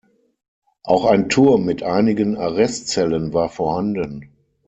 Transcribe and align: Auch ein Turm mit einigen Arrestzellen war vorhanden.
Auch 0.81 1.05
ein 1.05 1.29
Turm 1.29 1.63
mit 1.63 1.83
einigen 1.83 2.35
Arrestzellen 2.35 3.33
war 3.33 3.49
vorhanden. 3.49 4.31